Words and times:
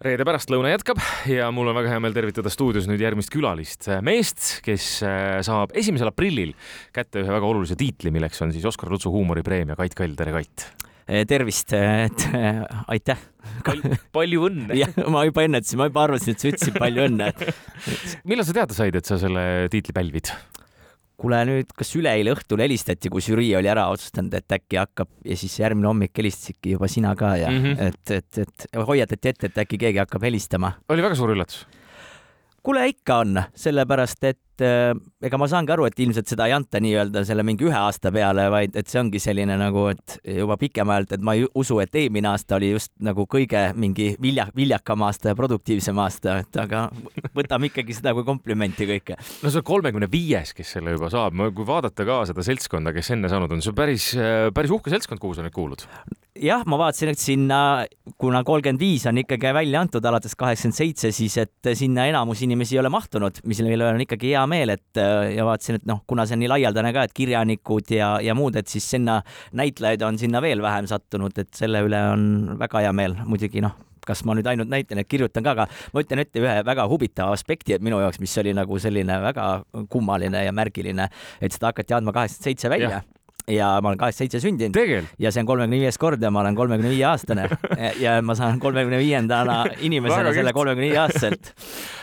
reede 0.00 0.24
pärastlõuna 0.24 0.72
jätkab 0.72 1.00
ja 1.28 1.50
mul 1.52 1.68
on 1.70 1.76
väga 1.76 1.92
hea 1.92 2.00
meel 2.00 2.14
tervitada 2.16 2.50
stuudios 2.52 2.86
nüüd 2.88 3.02
järgmist 3.04 3.32
külalist, 3.32 3.88
meest, 4.04 4.60
kes 4.64 4.86
äh, 5.04 5.40
saab 5.44 5.74
esimesel 5.76 6.08
aprillil 6.08 6.54
kätte 6.96 7.20
ühe 7.20 7.32
väga 7.34 7.48
olulise 7.48 7.76
tiitli, 7.78 8.12
milleks 8.14 8.40
on 8.40 8.54
siis 8.54 8.64
Oskar 8.68 8.88
Lutsu 8.92 9.12
huumoripreemia. 9.12 9.76
Kait 9.76 9.96
Kall, 9.98 10.16
tere 10.16 10.32
Kait! 10.38 10.64
Eh, 11.10 11.24
tervist, 11.28 11.74
et 11.76 12.24
äh, 12.32 12.62
aitäh 12.94 13.20
Pal! 13.66 13.82
palju 14.14 14.46
õnne! 14.48 14.76
jah, 14.80 14.96
ma 15.12 15.26
juba 15.28 15.44
ennetasin, 15.44 15.80
ma 15.82 15.90
juba 15.90 16.06
arvasin, 16.06 16.32
et 16.32 16.44
sa 16.44 16.52
ütlesid 16.54 16.80
palju 16.80 17.04
õnne 17.10 17.28
millal 18.30 18.48
sa 18.48 18.56
teada 18.56 18.76
said, 18.76 18.96
et 18.96 19.10
sa 19.10 19.20
selle 19.20 19.44
tiitli 19.72 19.96
pälvid? 19.96 20.32
Kuule 21.20 21.40
nüüd, 21.48 21.72
kas 21.76 21.90
üleeile 21.98 22.32
õhtul 22.34 22.62
helistati, 22.64 23.10
kui 23.12 23.24
žürii 23.24 23.50
oli 23.58 23.68
ära 23.70 23.86
otsustanud, 23.92 24.34
et 24.38 24.56
äkki 24.56 24.80
hakkab 24.80 25.10
ja 25.28 25.36
siis 25.36 25.58
järgmine 25.60 25.90
hommik 25.90 26.16
helistasidki 26.16 26.76
juba 26.76 26.88
sina 26.88 27.12
ka 27.18 27.34
ja 27.36 27.50
mm 27.50 27.64
-hmm. 27.64 27.88
et, 27.88 28.10
et, 28.10 28.38
et 28.38 28.86
hoiatati 28.86 29.34
ette, 29.34 29.50
et 29.52 29.58
äkki 29.64 29.78
keegi 29.78 30.00
hakkab 30.00 30.22
helistama. 30.22 30.72
oli 30.88 31.02
väga 31.02 31.14
suur 31.14 31.34
üllatus? 31.34 31.66
kuule, 32.62 32.88
ikka 32.88 33.18
on, 33.24 33.42
sellepärast 33.54 34.24
et 34.24 34.40
äh, 34.64 34.92
ega 35.24 35.38
ma 35.40 35.48
saangi 35.50 35.74
aru, 35.74 35.86
et 35.88 35.98
ilmselt 36.02 36.30
seda 36.30 36.46
ei 36.48 36.54
anta 36.56 36.80
nii-öelda 36.82 37.22
selle 37.28 37.44
mingi 37.46 37.66
ühe 37.68 37.76
aasta 37.76 38.12
peale, 38.14 38.46
vaid 38.52 38.76
et 38.78 38.90
see 38.90 39.00
ongi 39.02 39.20
selline 39.22 39.56
nagu, 39.60 39.86
et 39.92 40.16
juba 40.24 40.56
pikemalt, 40.60 41.14
et 41.16 41.24
ma 41.24 41.36
ei 41.38 41.46
usu, 41.58 41.80
et 41.82 41.94
eelmine 42.00 42.30
aasta 42.32 42.58
oli 42.58 42.72
just 42.74 42.92
nagu 43.04 43.26
kõige 43.30 43.64
mingi 43.80 44.12
vilja, 44.22 44.48
viljakam 44.56 45.04
aasta 45.06 45.32
ja 45.32 45.38
produktiivsem 45.38 45.98
aasta, 46.02 46.40
et 46.44 46.60
aga 46.60 46.86
võtame 47.36 47.70
ikkagi 47.70 47.96
seda 47.96 48.14
kui 48.16 48.26
komplimenti 48.28 48.88
kõike. 48.90 49.18
no 49.18 49.50
see 49.50 49.62
on 49.62 49.68
kolmekümne 49.72 50.10
viies, 50.12 50.54
kes 50.56 50.76
selle 50.76 50.96
juba 50.96 51.12
saab, 51.12 51.36
kui 51.56 51.68
vaadata 51.68 52.06
ka 52.08 52.22
seda 52.30 52.46
seltskonda, 52.46 52.94
kes 52.96 53.14
enne 53.16 53.32
saanud 53.32 53.52
on, 53.52 53.64
see 53.64 53.74
on 53.74 53.78
päris, 53.78 54.10
päris 54.56 54.74
uhke 54.74 54.92
seltskond, 54.92 55.22
kuhu 55.22 55.38
sa 55.38 55.46
nüüd 55.46 55.56
kuulud 55.56 55.86
jah, 56.40 56.62
ma 56.68 56.78
vaatasin, 56.80 57.12
et 57.12 57.20
sinna, 57.20 57.60
kuna 58.20 58.42
kolmkümmend 58.46 58.80
viis 58.80 59.06
on 59.08 59.18
ikkagi 59.20 59.52
välja 59.54 59.82
antud 59.82 60.04
alates 60.06 60.36
kaheksakümmend 60.38 60.76
seitse, 60.76 61.10
siis 61.14 61.36
et 61.42 61.70
sinna 61.78 62.06
enamus 62.10 62.42
inimesi 62.46 62.76
ei 62.76 62.82
ole 62.82 62.92
mahtunud, 62.92 63.42
mis 63.50 63.60
neil 63.64 63.84
on 63.86 64.04
ikkagi 64.04 64.34
hea 64.34 64.44
meel, 64.50 64.74
et 64.76 65.02
ja 65.34 65.46
vaatasin, 65.46 65.80
et 65.80 65.86
noh, 65.88 66.02
kuna 66.10 66.26
see 66.26 66.38
on 66.38 66.44
nii 66.44 66.50
laialdane 66.54 66.94
ka, 66.96 67.06
et 67.06 67.14
kirjanikud 67.16 67.94
ja, 67.94 68.14
ja 68.24 68.34
muud, 68.38 68.58
et 68.60 68.70
siis 68.70 68.86
sinna 68.96 69.20
näitlejaid 69.56 70.02
on 70.06 70.18
sinna 70.20 70.42
veel 70.44 70.62
vähem 70.64 70.88
sattunud, 70.90 71.38
et 71.38 71.54
selle 71.56 71.84
üle 71.86 72.02
on 72.14 72.26
väga 72.60 72.84
hea 72.86 72.92
meel, 72.96 73.16
muidugi 73.26 73.64
noh 73.64 73.78
kas 74.06 74.24
ma 74.26 74.34
nüüd 74.34 74.48
ainult 74.48 74.70
näitan, 74.72 74.98
et 75.00 75.08
kirjutan 75.10 75.44
ka, 75.44 75.54
aga 75.54 75.66
ma 75.94 76.02
ütlen 76.02 76.22
ette 76.22 76.40
ühe 76.42 76.56
väga 76.66 76.86
huvitava 76.90 77.36
aspekti, 77.36 77.76
et 77.76 77.84
minu 77.84 78.00
jaoks, 78.02 78.20
mis 78.22 78.36
oli 78.42 78.54
nagu 78.56 78.80
selline 78.82 79.20
väga 79.22 79.46
kummaline 79.92 80.44
ja 80.46 80.54
märgiline, 80.56 81.10
et 81.40 81.54
seda 81.54 81.70
hakati 81.70 81.96
andma 81.98 82.14
kaheksakümmend 82.16 82.50
seitse 82.50 82.72
välja. 82.72 83.00
Ja 83.00 83.19
ma 83.82 83.92
olen 83.92 83.98
kaheksakümmend 84.00 84.18
seitse 84.20 84.40
sündinud 84.40 85.10
ja 85.18 85.32
see 85.32 85.42
on 85.42 85.48
kolmekümne 85.48 85.80
viies 85.82 85.98
kord 86.00 86.22
ja 86.22 86.30
ma 86.30 86.42
olen 86.44 86.58
kolmekümne 86.58 86.92
viie 86.92 87.06
aastane 87.08 87.48
ja 88.04 88.18
ma 88.22 88.36
saan 88.38 88.60
kolmekümne 88.62 88.98
viiendana 89.02 89.64
inimesena 89.80 90.34
selle 90.36 90.52
kolmekümne 90.56 90.90
viie 90.90 91.00
aastaselt. 91.02 91.54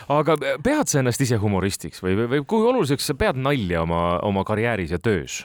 aga 0.08 0.38
pead 0.64 0.90
sa 0.90 1.02
ennast 1.02 1.22
ise 1.24 1.38
humoristiks 1.40 2.02
või, 2.04 2.16
või 2.28 2.42
kui 2.46 2.66
oluliseks 2.72 3.10
sa 3.10 3.18
pead 3.18 3.40
nalja 3.40 3.84
oma, 3.84 4.18
oma 4.26 4.44
karjääris 4.48 4.94
ja 4.96 5.00
töös? 5.02 5.42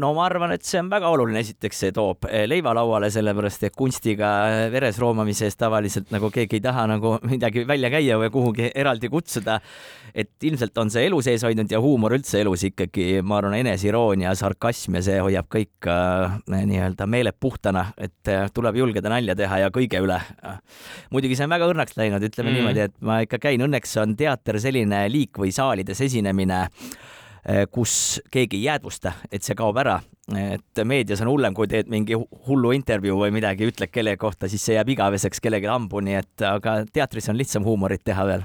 No 0.00 0.12
ma 0.16 0.26
arvan, 0.28 0.52
et 0.54 0.64
see 0.66 0.80
on 0.80 0.88
väga 0.92 1.08
oluline, 1.12 1.40
esiteks 1.42 1.80
see 1.84 1.92
toob 1.94 2.26
eh, 2.28 2.44
leiva 2.48 2.72
lauale, 2.76 3.08
sellepärast 3.12 3.66
et 3.68 3.76
kunstiga 3.76 4.30
eh, 4.50 4.64
veres 4.72 4.98
roomamise 5.02 5.48
eest 5.48 5.58
tavaliselt 5.60 6.12
nagu 6.14 6.30
keegi 6.32 6.58
ei 6.58 6.64
taha 6.64 6.86
nagu 6.90 7.16
midagi 7.32 7.66
välja 7.68 7.90
käia 7.92 8.18
või 8.20 8.30
kuhugi 8.34 8.70
eraldi 8.74 9.10
kutsuda. 9.12 9.60
et 10.16 10.30
ilmselt 10.48 10.78
on 10.80 10.90
see 10.92 11.06
elu 11.08 11.18
sees 11.24 11.42
hoidnud 11.44 11.72
ja 11.72 11.80
huumor 11.82 12.14
üldse 12.16 12.40
elus 12.40 12.64
ikkagi, 12.68 13.20
ma 13.22 13.40
arvan, 13.40 13.58
eneseiroonia, 13.58 14.34
sarkasm 14.38 14.96
ja 14.96 15.02
see 15.04 15.18
hoiab 15.20 15.48
kõik 15.52 15.88
äh, 15.92 16.38
nii-öelda 16.48 17.08
meeled 17.10 17.36
puhtana, 17.40 17.90
et 17.96 18.32
äh, 18.32 18.46
tuleb 18.54 18.80
julgeda 18.80 19.12
nalja 19.12 19.36
teha 19.36 19.64
ja 19.66 19.72
kõige 19.74 20.00
üle. 20.04 20.20
muidugi 21.10 21.36
see 21.36 21.48
on 21.48 21.52
väga 21.52 21.68
õrnaks 21.72 21.98
läinud, 22.00 22.24
ütleme 22.24 22.50
mm. 22.50 22.56
niimoodi, 22.60 22.86
et 22.88 22.96
ma 23.04 23.20
ikka 23.26 23.40
käin, 23.42 23.64
õnneks 23.66 23.96
on 24.00 24.16
teater 24.16 24.60
selline 24.60 25.04
liik 25.12 25.36
või 25.40 25.52
saalides 25.54 26.00
esinemine 26.08 26.64
kus 27.70 28.20
keegi 28.32 28.58
ei 28.58 28.64
jäädvusta, 28.66 29.12
et 29.30 29.46
see 29.46 29.54
kaob 29.54 29.76
ära. 29.78 30.00
et 30.34 30.80
meedias 30.82 31.20
on 31.22 31.28
hullem, 31.30 31.54
kui 31.54 31.68
teed 31.70 31.86
mingi 31.86 32.16
hullu 32.48 32.72
intervjuu 32.74 33.20
või 33.20 33.30
midagi, 33.30 33.68
ütled 33.70 33.92
kellegi 33.94 34.18
kohta, 34.18 34.48
siis 34.50 34.64
see 34.66 34.74
jääb 34.74 34.88
igaveseks 34.96 35.38
kellelegi 35.38 35.70
hambuni, 35.70 36.16
et 36.18 36.42
aga 36.42 36.80
teatris 36.90 37.30
on 37.30 37.38
lihtsam 37.38 37.62
huumorit 37.62 38.02
teha 38.02 38.26
veel. 38.26 38.42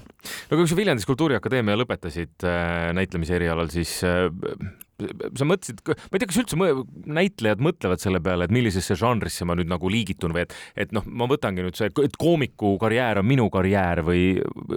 no 0.52 0.60
kui 0.60 0.70
sa 0.70 0.78
Viljandis 0.78 1.10
Kultuuriakadeemia 1.10 1.80
lõpetasid 1.82 2.46
äh, 2.46 2.92
näitlemise 2.94 3.40
erialal, 3.40 3.74
siis 3.74 3.98
äh, 4.06 4.30
sa 5.38 5.48
mõtlesid, 5.48 5.82
ma 5.86 6.18
ei 6.18 6.22
tea, 6.22 6.30
kas 6.30 6.40
üldse 6.44 6.58
näitlejad 7.20 7.64
mõtlevad 7.64 8.04
selle 8.04 8.22
peale, 8.24 8.48
et 8.48 8.54
millisesse 8.54 8.98
žanrisse 9.00 9.48
ma 9.48 9.56
nüüd 9.58 9.70
nagu 9.72 9.92
liigitun 9.92 10.36
või 10.36 10.46
et, 10.46 10.56
et 10.86 10.96
noh, 10.96 11.06
ma 11.06 11.28
võtangi 11.32 11.66
nüüd 11.66 11.78
see, 11.80 11.92
et 11.92 12.18
koomiku 12.20 12.76
karjäär 12.82 13.22
on 13.22 13.28
minu 13.28 13.48
karjäär 13.54 14.04
või 14.08 14.24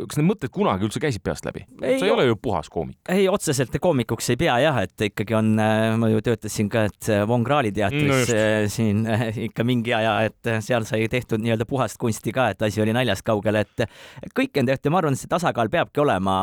kas 0.08 0.18
need 0.18 0.28
mõtted 0.28 0.52
kunagi 0.54 0.88
üldse 0.88 1.02
käisid 1.02 1.24
peast 1.24 1.46
läbi? 1.48 1.64
sa 1.80 2.06
ei 2.06 2.12
ole 2.12 2.26
ju 2.28 2.38
puhas 2.40 2.70
koomik. 2.72 2.98
ei, 3.12 3.28
otseselt 3.30 3.74
koomikuks 3.80 4.30
ei 4.34 4.40
pea 4.40 4.56
jah, 4.64 4.80
et 4.84 5.06
ikkagi 5.10 5.36
on, 5.38 5.54
äh, 5.60 5.94
ma 6.00 6.10
ju 6.12 6.22
töötasin 6.24 6.70
ka, 6.72 6.86
et 6.90 7.10
äh, 7.12 7.24
Von 7.28 7.44
Krahli 7.46 7.72
teatris 7.74 8.10
no. 8.10 8.38
Äh, 8.38 8.66
siin 8.72 9.04
ikka 9.48 9.66
mingi 9.66 9.94
aja, 9.96 10.16
et 10.28 10.52
seal 10.64 10.86
sai 10.88 11.08
tehtud 11.12 11.42
nii-öelda 11.44 11.68
puhast 11.68 11.98
kunsti 12.00 12.34
ka, 12.34 12.50
et 12.54 12.62
asi 12.66 12.82
oli 12.84 12.94
naljast 12.96 13.26
kaugel, 13.26 13.62
et 13.64 13.86
kõik 14.36 14.60
on 14.60 14.70
tehtud 14.70 14.90
ja 14.90 14.94
ma 14.94 15.02
arvan, 15.02 15.16
et 15.16 15.22
see 15.22 15.30
tasakaal 15.30 15.72
peabki 15.72 16.02
olema 16.04 16.36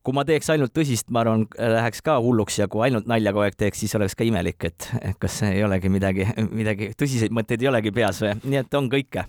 kui 0.00 0.16
ma 0.16 0.22
teeks 0.24 0.48
ainult 0.54 0.72
tõsist, 0.72 1.10
ma 1.12 1.20
arvan, 1.20 1.42
läheks 1.58 2.00
ka 2.04 2.14
hulluks 2.24 2.56
ja 2.56 2.66
kui 2.72 2.86
ainult 2.86 3.08
nalja 3.10 3.34
kogu 3.34 3.44
aeg 3.44 3.56
teeks, 3.60 3.82
siis 3.82 3.92
oleks 3.98 4.16
ka 4.16 4.24
imelik, 4.24 4.64
et 4.70 4.86
kas 5.20 5.40
ei 5.44 5.60
olegi 5.66 5.90
midagi, 5.92 6.24
midagi, 6.48 6.90
tõsiseid 6.96 7.34
mõtteid 7.36 7.60
ei 7.60 7.68
olegi 7.68 7.92
peas 7.92 8.22
või, 8.24 8.32
nii 8.40 8.60
et 8.62 8.76
on 8.78 8.88
kõike. 8.92 9.26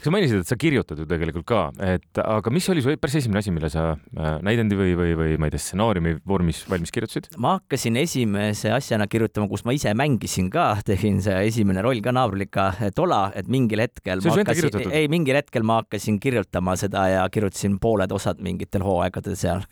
sa 0.00 0.12
mainisid, 0.14 0.40
et 0.40 0.48
sa 0.48 0.56
kirjutad 0.60 1.02
ju 1.02 1.04
tegelikult 1.10 1.44
ka, 1.48 1.60
et 1.84 2.22
aga 2.22 2.52
mis 2.54 2.68
oli 2.72 2.84
su 2.84 2.94
päris 3.00 3.18
esimene 3.20 3.42
asi, 3.42 3.52
mille 3.52 3.68
sa 3.72 3.90
äh, 3.92 4.38
näidendi 4.46 4.78
või, 4.78 4.94
või, 4.96 5.12
või 5.20 5.36
ma 5.40 5.50
ei 5.50 5.54
tea, 5.54 5.64
stsenaariumi 5.66 6.16
vormis 6.24 6.62
valmis 6.72 6.94
kirjutasid? 6.94 7.28
ma 7.36 7.58
hakkasin 7.58 8.00
esimese 8.00 8.72
asjana 8.72 9.08
kirjutama, 9.10 9.50
kus 9.52 9.66
ma 9.68 9.76
ise 9.76 9.92
mängisin 9.92 10.48
ka, 10.54 10.70
tegin 10.88 11.20
see 11.24 11.36
esimene 11.50 11.84
roll 11.84 12.00
ka 12.04 12.16
naabrulika 12.16 12.70
tola, 12.96 13.26
et 13.36 13.50
mingil 13.52 13.84
hetkel. 13.84 14.24
Hakkasin, 14.24 14.88
ei, 14.88 15.04
mingil 15.12 15.36
hetkel 15.36 15.66
ma 15.66 15.82
hakkasin 15.82 16.16
kirjutama 16.22 16.78
seda 16.80 17.04
ja 17.12 17.28
kirjutasin 17.32 17.76
pooled 17.82 18.12
osad 18.14 18.40
mingitel 18.44 18.84
hooaegadel 18.86 19.36
seal 19.36 19.64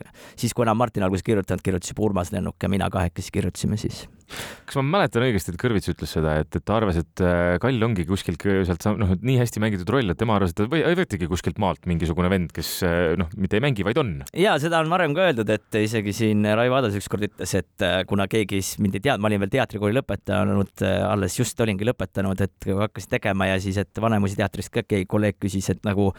siis 0.43 0.52
kui 0.57 0.65
enam 0.67 0.79
Martin 0.79 1.05
alguses 1.07 1.25
kirjutanud, 1.27 1.63
kirjutas 1.65 1.93
juba 1.93 2.05
Urmas 2.07 2.33
Lennuk 2.35 2.63
ja 2.63 2.71
mina 2.73 2.89
kahekesi 2.93 3.33
kirjutasime 3.35 3.79
siis. 3.81 4.05
kas 4.67 4.79
ma 4.79 4.85
mäletan 4.97 5.27
õigesti, 5.27 5.53
et 5.53 5.61
Kõrvits 5.61 5.91
ütles 5.93 6.15
seda, 6.17 6.39
et, 6.41 6.49
et 6.57 6.65
ta 6.65 6.77
arvas, 6.79 6.99
et 7.03 7.23
äh, 7.25 7.57
Kall 7.63 7.85
ongi 7.85 8.07
kuskilt 8.09 8.45
sealt 8.69 8.87
noh, 9.01 9.15
nii 9.21 9.37
hästi 9.41 9.63
mängitud 9.63 9.93
roll, 9.93 10.13
et 10.13 10.19
tema 10.21 10.39
arvas, 10.39 10.55
et 10.55 10.63
või 10.73 10.83
võetigi 10.99 11.29
kuskilt 11.31 11.61
maalt 11.63 11.85
mingisugune 11.91 12.31
vend, 12.33 12.55
kes 12.57 12.71
äh, 12.89 13.01
noh, 13.21 13.29
mitte 13.37 13.59
ei 13.59 13.65
mängi, 13.65 13.85
vaid 13.87 14.01
on. 14.01 14.15
ja 14.37 14.57
seda 14.63 14.81
on 14.85 14.93
varem 14.93 15.17
ka 15.17 15.29
öeldud, 15.29 15.53
et 15.53 15.81
isegi 15.83 16.17
siin 16.17 16.47
Raivo 16.49 16.79
Adas 16.81 16.97
ükskord 16.99 17.29
ütles, 17.29 17.57
et 17.59 17.87
äh, 17.87 18.01
kuna 18.09 18.29
keegi 18.31 18.63
siis 18.63 18.81
mind 18.83 18.97
ei 18.99 19.05
teadnud, 19.05 19.25
ma 19.25 19.33
olin 19.33 19.45
veel 19.45 19.55
teatrikooli 19.59 19.99
lõpetanud, 20.01 20.87
alles 21.11 21.37
just 21.39 21.61
olingi 21.61 21.87
lõpetanud, 21.89 22.41
et 22.47 22.73
hakkasin 22.73 23.17
tegema 23.19 23.53
ja 23.53 23.61
siis, 23.63 23.79
et 23.83 24.03
Vanemuise 24.03 24.41
teatrist 24.41 24.73
ka 24.73 24.87
keegi 24.87 25.09
kolleeg 25.11 25.37
küsis, 25.43 25.69
et 25.75 25.85
nagu 25.87 26.13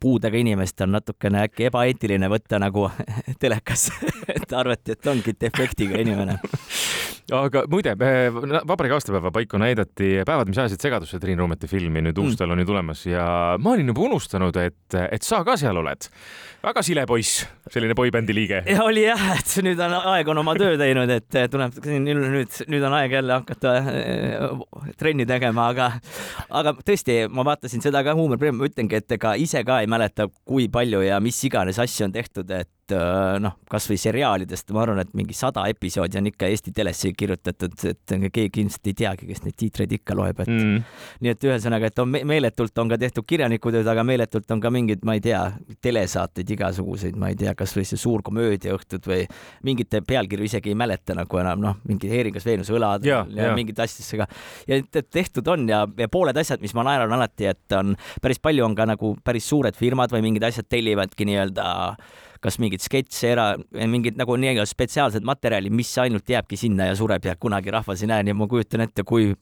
puudega 0.00 0.38
inimest 0.38 0.80
on 0.80 0.94
natukene 0.96 1.44
äkki 1.46 1.68
ebaeetiline 1.68 2.28
võtta 2.32 2.58
nagu 2.62 2.88
telekas 3.42 3.90
et 4.28 4.52
arvati, 4.52 4.96
et 4.96 5.06
ongi 5.06 5.34
defektiga 5.40 6.00
inimene 6.00 6.38
aga 7.34 7.62
muide, 7.70 7.94
vabariigi 7.96 8.96
aastapäeva 8.96 9.32
paiku 9.34 9.58
näidati 9.60 10.10
Päevad, 10.26 10.50
mis 10.50 10.58
ajasid 10.60 10.82
segadusse 10.82 11.20
Triin 11.22 11.38
Ruumeti 11.40 11.68
filmi, 11.70 12.02
nüüd 12.04 12.18
uus 12.18 12.34
mm. 12.34 12.38
tal 12.40 12.54
on 12.54 12.62
ju 12.62 12.68
tulemas 12.68 13.04
ja 13.06 13.24
ma 13.60 13.74
olin 13.74 13.92
juba 13.92 14.04
unustanud, 14.08 14.56
et, 14.60 14.96
et 15.00 15.26
sa 15.26 15.42
ka 15.46 15.56
seal 15.60 15.78
oled. 15.80 16.08
väga 16.60 16.82
sile 16.84 17.06
poiss, 17.08 17.44
selline 17.72 17.94
boybändi 17.96 18.34
liige. 18.36 18.62
ja 18.66 18.84
oli 18.84 19.04
jah, 19.06 19.22
et 19.36 19.54
nüüd 19.64 19.80
on 19.80 19.96
aeg 20.14 20.28
on 20.28 20.42
oma 20.42 20.54
töö 20.58 20.76
teinud, 20.80 21.12
et 21.14 21.38
tuleb 21.52 21.78
nüüd, 21.86 22.58
nüüd 22.72 22.88
on 22.88 22.98
aeg 22.98 23.16
jälle 23.18 23.38
hakata 23.40 23.76
äh, 23.78 24.90
trenni 25.00 25.26
tegema, 25.28 25.70
aga, 25.74 25.92
aga 26.48 26.74
tõesti, 26.82 27.22
ma 27.32 27.46
vaatasin 27.46 27.84
seda 27.84 28.04
ka 28.06 28.16
huumoripreemia, 28.18 28.58
ma 28.60 28.70
ütlengi, 28.70 29.00
et 29.00 29.18
ega 29.18 29.36
ise 29.40 29.64
ka 29.66 29.80
ei 29.84 29.90
mäleta, 29.90 30.28
kui 30.44 30.68
palju 30.72 31.04
ja 31.06 31.20
mis 31.22 31.38
iganes 31.48 31.80
asju 31.80 32.08
on 32.08 32.16
tehtud, 32.16 32.50
et 32.56 32.70
Äh, 32.94 33.38
noh, 33.42 33.56
kasvõi 33.70 33.98
seriaalidest, 34.00 34.70
ma 34.74 34.82
arvan, 34.84 35.00
et 35.02 35.12
mingi 35.18 35.34
sada 35.36 35.64
episoodi 35.70 36.18
on 36.20 36.28
ikka 36.30 36.48
Eesti 36.50 36.72
telesse 36.74 37.12
kirjutatud, 37.16 37.76
et 37.90 38.14
keegi 38.32 38.64
ilmselt 38.64 38.90
ei 38.90 38.96
teagi, 38.98 39.28
kes 39.28 39.44
neid 39.44 39.56
tiitreid 39.60 39.94
ikka 39.98 40.16
loeb, 40.18 40.42
et 40.44 40.50
mm. 40.50 40.80
nii 41.24 41.32
et 41.32 41.46
ühesõnaga, 41.48 41.90
et 41.90 42.02
on 42.02 42.10
meeletult 42.10 42.82
on 42.82 42.90
ka 42.92 42.98
tehtud 43.00 43.26
kirjanikutööd, 43.30 43.86
aga 43.90 44.04
meeletult 44.06 44.50
on 44.54 44.62
ka 44.62 44.72
mingid, 44.74 45.04
ma 45.06 45.16
ei 45.18 45.24
tea, 45.24 45.42
telesaateid 45.82 46.54
igasuguseid, 46.56 47.18
ma 47.20 47.30
ei 47.32 47.38
tea, 47.38 47.54
kasvõi 47.58 47.86
see 47.88 48.00
Suur 48.00 48.24
komöödiaõhtud 48.26 49.06
või 49.10 49.24
mingite 49.66 50.02
pealkirju 50.06 50.48
isegi 50.48 50.72
ei 50.72 50.78
mäleta 50.78 51.16
nagu 51.18 51.42
enam, 51.42 51.62
noh, 51.62 51.78
mingi 51.88 52.10
Heeringas 52.10 52.46
Veenuse 52.48 52.74
õlad 52.76 53.06
ja, 53.06 53.22
ja, 53.28 53.50
ja 53.50 53.56
mingid 53.58 53.78
asjadega 53.80 54.26
ja 54.70 54.80
tehtud 55.02 55.46
on 55.52 55.68
ja, 55.70 55.84
ja 55.98 56.08
pooled 56.12 56.36
asjad, 56.40 56.62
mis 56.64 56.74
ma 56.76 56.86
naeran 56.88 57.14
alati, 57.16 57.50
et 57.50 57.78
on 57.78 57.94
päris 58.22 58.40
palju 58.42 58.66
on 58.66 58.76
ka 58.78 58.88
nagu 58.88 59.14
päris 59.24 59.46
suured 59.50 59.76
firmad 59.78 60.12
või 60.14 60.24
mingid 60.30 60.48
asjad 60.48 60.68
tellivadki 60.70 61.28
nii-öelda 61.28 61.68
kas 62.40 62.56
mingit 62.60 62.84
sketše, 62.84 63.30
era, 63.34 63.46
mingit 63.90 64.16
nagu 64.18 64.36
nii-öelda 64.40 64.64
spetsiaalset 64.68 65.24
materjali, 65.26 65.70
mis 65.72 65.90
ainult 66.00 66.28
jääbki 66.28 66.56
sinna 66.60 66.88
ja 66.88 66.96
sureb 66.96 67.24
ja 67.28 67.36
kunagi 67.40 67.72
rahvas 67.74 68.04
ei 68.04 68.10
näe, 68.10 68.24
nii 68.24 68.34
et 68.34 68.40
ma 68.40 68.48
kujutan 68.50 68.84
ette, 68.86 69.04
kui 69.04 69.34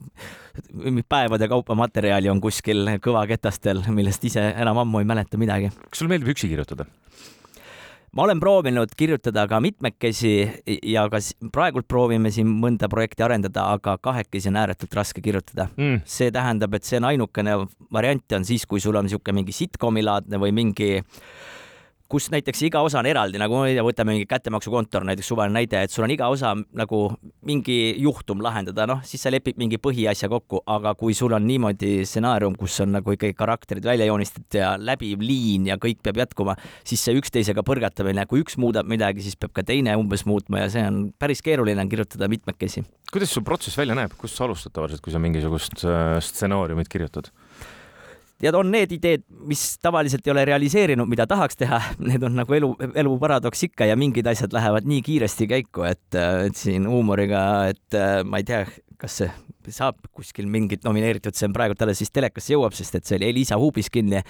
päevade 1.08 1.48
kaupa 1.50 1.76
materjali 1.78 2.30
on 2.32 2.42
kuskil 2.42 2.96
kõvaketastel, 3.04 3.84
millest 3.94 4.24
ise 4.26 4.50
enam 4.50 4.82
ammu 4.82 5.02
ei 5.02 5.08
mäleta 5.08 5.38
midagi. 5.38 5.70
kas 5.86 6.02
sulle 6.02 6.14
meeldib 6.14 6.34
üksi 6.34 6.50
kirjutada? 6.50 6.88
ma 8.18 8.24
olen 8.24 8.40
proovinud 8.40 8.94
kirjutada 8.96 9.44
ka 9.46 9.60
mitmekesi 9.60 10.32
ja 10.82 11.04
ka 11.12 11.20
praegult 11.52 11.86
proovime 11.88 12.32
siin 12.34 12.48
mõnda 12.50 12.88
projekti 12.90 13.22
arendada, 13.22 13.68
aga 13.76 13.98
kahekesi 14.02 14.50
on 14.50 14.58
ääretult 14.58 14.96
raske 14.96 15.22
kirjutada 15.22 15.68
mm.. 15.76 16.00
see 16.08 16.32
tähendab, 16.34 16.74
et 16.74 16.88
see 16.88 16.98
on 16.98 17.10
ainukene 17.12 17.54
variant 17.94 18.38
on 18.40 18.48
siis, 18.48 18.66
kui 18.66 18.82
sul 18.82 18.98
on 18.98 19.06
niisugune 19.06 19.42
mingi 19.42 19.54
sitcomi 19.54 20.02
laadne 20.02 20.40
või 20.40 20.56
mingi 20.56 20.90
äh, 20.98 21.28
kus 22.08 22.30
näiteks 22.32 22.62
iga 22.64 22.80
osa 22.84 23.02
on 23.02 23.06
eraldi, 23.08 23.36
nagu 23.40 23.58
ma 23.58 23.66
ei 23.68 23.74
tea, 23.76 23.84
võtame 23.84 24.14
mingi 24.14 24.26
kättemaksukontor 24.28 25.04
näiteks 25.04 25.28
suvaline 25.28 25.60
näide, 25.60 25.82
et 25.84 25.92
sul 25.92 26.06
on 26.06 26.12
iga 26.14 26.30
osa 26.32 26.54
nagu 26.56 27.00
mingi 27.48 27.76
juhtum 28.00 28.40
lahendada, 28.44 28.86
noh, 28.88 29.02
siis 29.04 29.22
sa 29.24 29.32
lepid 29.32 29.60
mingi 29.60 29.76
põhiasja 29.82 30.30
kokku, 30.32 30.62
aga 30.72 30.94
kui 30.98 31.16
sul 31.16 31.36
on 31.36 31.44
niimoodi 31.48 32.06
stsenaarium, 32.08 32.56
kus 32.58 32.80
on 32.84 32.94
nagu 32.96 33.12
ikkagi 33.12 33.36
karakterid 33.36 33.84
välja 33.84 34.08
joonistatud 34.08 34.56
ja 34.56 34.72
läbiv 34.80 35.20
liin 35.24 35.68
ja 35.68 35.76
kõik 35.80 36.00
peab 36.04 36.22
jätkuma, 36.24 36.56
siis 36.88 37.04
see 37.04 37.18
üksteisega 37.20 37.64
põrgatamine, 37.66 38.24
kui 38.30 38.40
üks 38.44 38.56
muudab 38.60 38.88
midagi, 38.88 39.24
siis 39.26 39.36
peab 39.36 39.52
ka 39.56 39.66
teine 39.68 39.96
umbes 40.00 40.24
muutma 40.28 40.64
ja 40.64 40.72
see 40.72 40.86
on 40.88 41.02
päris 41.20 41.44
keeruline 41.44 41.84
on 41.84 41.92
kirjutada 41.92 42.30
mitmekesi. 42.32 42.86
kuidas 43.12 43.36
sul 43.36 43.44
protsess 43.44 43.76
välja 43.76 43.96
näeb, 43.98 44.16
kust 44.16 44.40
sa 44.40 44.48
alustad 44.48 44.72
tavaliselt, 44.72 45.04
kui 45.04 45.12
sa 45.12 45.20
mingisugust 45.20 45.84
äh, 45.84 46.16
stsenaariumit 46.24 46.88
kirjutad? 46.88 47.28
Tead, 48.38 48.54
on 48.58 48.70
need 48.72 48.92
ideed, 48.94 49.24
mis 49.50 49.64
tavaliselt 49.82 50.26
ei 50.26 50.34
ole 50.34 50.44
realiseerinud, 50.48 51.08
mida 51.10 51.26
tahaks 51.30 51.58
teha, 51.58 51.80
need 52.10 52.24
on 52.26 52.38
nagu 52.38 52.58
elu, 52.58 52.72
elu 52.94 53.18
paradoks 53.22 53.66
ikka 53.70 53.90
ja 53.90 53.98
mingid 53.98 54.26
asjad 54.30 54.54
lähevad 54.54 54.88
nii 54.88 55.02
kiiresti 55.06 55.50
käiku, 55.50 55.86
et, 55.88 56.06
et 56.46 56.56
siin 56.58 56.88
huumoriga, 56.88 57.42
et 57.72 58.00
ma 58.28 58.42
ei 58.42 58.48
tea, 58.48 58.64
kas 58.98 59.22
see 59.22 59.30
saab 59.74 60.00
kuskil 60.14 60.48
mingit 60.50 60.84
nomineeritud, 60.86 61.36
see 61.36 61.48
on 61.48 61.54
praegult 61.56 61.82
alles 61.84 62.02
vist 62.02 62.14
telekasse 62.16 62.54
jõuab, 62.54 62.74
sest 62.76 62.98
et 62.98 63.08
see 63.08 63.18
oli 63.18 63.28
Elisa 63.32 63.58
Hubiskin 63.60 64.12
ja 64.16 64.22